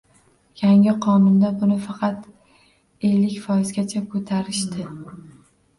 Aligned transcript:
Yangi 0.61 0.93
qonunda 1.05 1.51
buni 1.61 1.77
faqat 1.85 2.27
ellik 3.11 3.39
foizgacha 3.47 4.05
ko‘tarishdi. 4.17 4.93